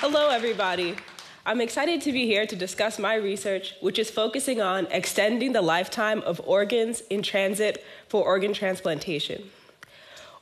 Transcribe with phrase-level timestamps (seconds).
[0.00, 0.96] Hello, everybody.
[1.44, 5.60] I'm excited to be here to discuss my research, which is focusing on extending the
[5.60, 9.50] lifetime of organs in transit for organ transplantation.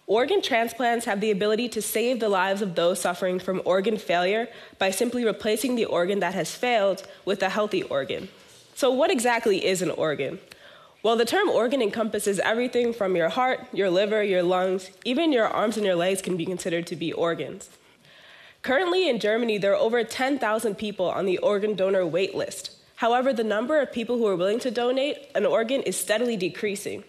[0.07, 4.47] Organ transplants have the ability to save the lives of those suffering from organ failure
[4.79, 8.29] by simply replacing the organ that has failed with a healthy organ.
[8.77, 10.39] So, what exactly is an organ?
[11.03, 15.49] Well, the term organ encompasses everything from your heart, your liver, your lungs, even your
[15.49, 17.71] arms and your legs can be considered to be organs.
[18.63, 22.73] Currently in Germany, there are over 10,000 people on the organ donor wait list.
[22.97, 27.05] However, the number of people who are willing to donate an organ is steadily decreasing.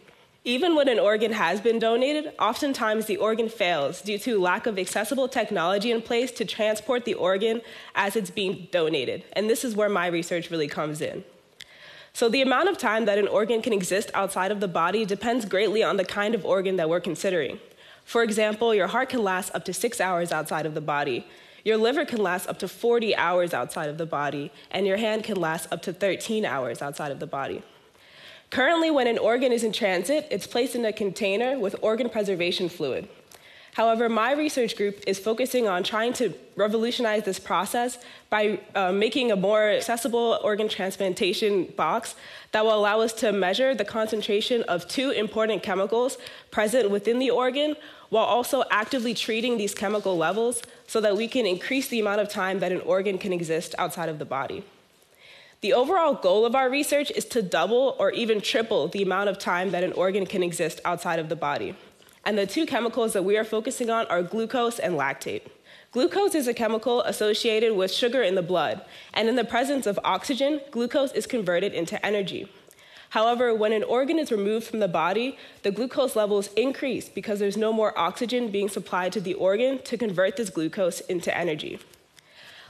[0.46, 4.80] Even when an organ has been donated, oftentimes the organ fails due to lack of
[4.80, 7.62] accessible technology in place to transport the organ
[7.96, 9.26] as it's being donated.
[9.34, 11.26] And this is where my research really comes in.
[12.14, 15.46] So, the amount of time that an organ can exist outside of the body depends
[15.46, 17.60] greatly on the kind of organ that we're considering.
[18.10, 21.28] For example, your heart can last up to six hours outside of the body,
[21.64, 25.24] your liver can last up to 40 hours outside of the body, and your hand
[25.24, 27.62] can last up to 13 hours outside of the body.
[28.50, 32.68] Currently, when an organ is in transit, it's placed in a container with organ preservation
[32.68, 33.08] fluid.
[33.74, 37.98] However, my research group is focusing on trying to revolutionize this process
[38.30, 42.16] by uh, making a more accessible organ transplantation box
[42.52, 46.18] that will allow us to measure the concentration of two important chemicals
[46.52, 47.76] present within the organ
[48.10, 52.28] while also actively treating these chemical levels so that we can increase the amount of
[52.28, 54.64] time that an organ can exist outside of the body.
[55.62, 59.38] The overall goal of our research is to double or even triple the amount of
[59.38, 61.76] time that an organ can exist outside of the body.
[62.30, 65.48] And the two chemicals that we are focusing on are glucose and lactate.
[65.92, 68.86] Glucose is a chemical associated with sugar in the blood,
[69.16, 72.48] and in the presence of oxygen, glucose is converted into energy.
[73.10, 77.58] However, when an organ is removed from the body, the glucose levels increase because there's
[77.58, 81.80] no more oxygen being supplied to the organ to convert this glucose into energy.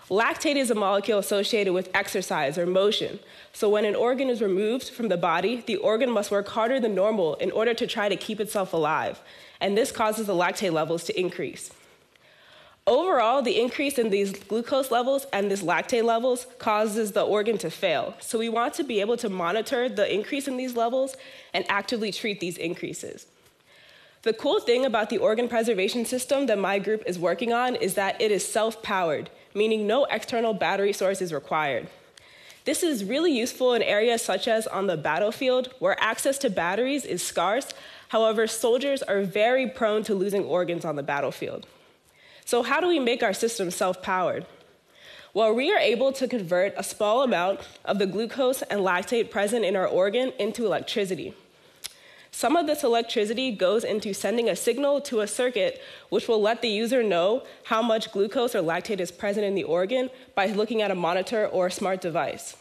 [0.09, 3.19] Lactate is a molecule associated with exercise or motion.
[3.53, 6.95] So when an organ is removed from the body, the organ must work harder than
[6.95, 9.21] normal in order to try to keep itself alive.
[9.61, 11.71] And this causes the lactate levels to increase.
[12.87, 17.69] Overall, the increase in these glucose levels and this lactate levels causes the organ to
[17.69, 18.15] fail.
[18.19, 21.15] So we want to be able to monitor the increase in these levels
[21.53, 23.27] and actively treat these increases.
[24.23, 27.93] The cool thing about the organ preservation system that my group is working on is
[27.93, 31.87] that it is self powered, meaning no external battery source is required.
[32.65, 37.05] This is really useful in areas such as on the battlefield, where access to batteries
[37.05, 37.73] is scarce.
[38.09, 41.65] However, soldiers are very prone to losing organs on the battlefield.
[42.45, 44.45] So, how do we make our system self powered?
[45.33, 49.63] Well, we are able to convert a small amount of the glucose and lactate present
[49.63, 51.35] in our organ into electricity.
[52.31, 56.61] Some of this electricity goes into sending a signal to a circuit which will let
[56.61, 60.81] the user know how much glucose or lactate is present in the organ by looking
[60.81, 62.55] at a monitor or a smart device.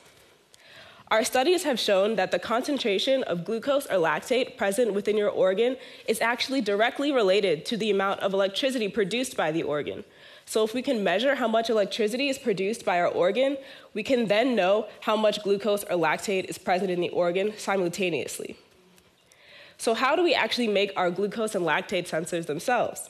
[1.10, 5.78] Our studies have shown that the concentration of glucose or lactate present within your organ
[6.06, 10.04] is actually directly related to the amount of electricity produced by the organ.
[10.44, 13.56] So, if we can measure how much electricity is produced by our organ,
[13.94, 18.56] we can then know how much glucose or lactate is present in the organ simultaneously.
[19.78, 23.08] So, how do we actually make our glucose and lactate sensors themselves?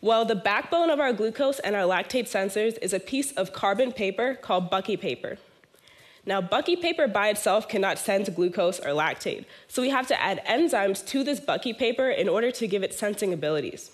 [0.00, 3.92] Well, the backbone of our glucose and our lactate sensors is a piece of carbon
[3.92, 5.38] paper called Bucky paper.
[6.24, 10.44] Now, Bucky paper by itself cannot sense glucose or lactate, so we have to add
[10.44, 13.90] enzymes to this Bucky paper in order to give it sensing abilities.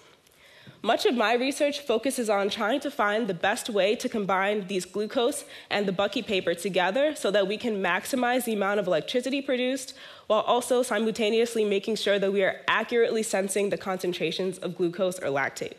[0.82, 4.84] Much of my research focuses on trying to find the best way to combine these
[4.84, 9.42] glucose and the Bucky paper together so that we can maximize the amount of electricity
[9.42, 9.94] produced
[10.28, 15.26] while also simultaneously making sure that we are accurately sensing the concentrations of glucose or
[15.26, 15.74] lactate.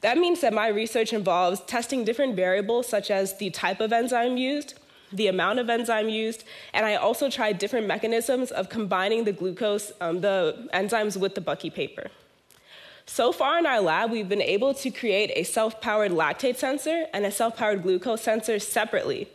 [0.00, 4.36] That means that my research involves testing different variables such as the type of enzyme
[4.36, 4.74] used,
[5.12, 6.42] the amount of enzyme used,
[6.74, 11.40] and I also tried different mechanisms of combining the glucose, um, the enzymes with the
[11.40, 12.10] Bucky paper.
[13.06, 17.06] So far in our lab, we've been able to create a self powered lactate sensor
[17.12, 19.28] and a self powered glucose sensor separately.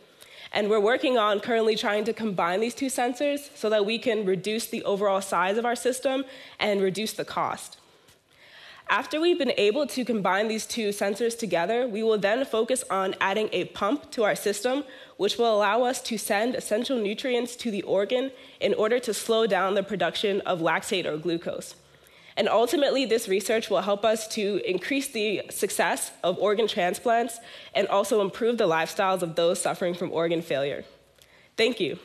[0.52, 4.24] And we're working on currently trying to combine these two sensors so that we can
[4.24, 6.24] reduce the overall size of our system
[6.58, 7.76] and reduce the cost.
[8.90, 13.14] After we've been able to combine these two sensors together, we will then focus on
[13.20, 14.84] adding a pump to our system,
[15.18, 18.30] which will allow us to send essential nutrients to the organ
[18.60, 21.74] in order to slow down the production of lactate or glucose.
[22.38, 27.40] And ultimately, this research will help us to increase the success of organ transplants
[27.74, 30.84] and also improve the lifestyles of those suffering from organ failure.
[31.56, 31.98] Thank you.